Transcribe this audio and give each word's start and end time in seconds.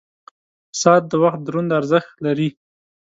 •ساعت 0.81 1.03
د 1.09 1.13
وخت 1.23 1.39
دروند 1.47 1.69
ارزښت 1.79 2.13
لري. 2.25 2.49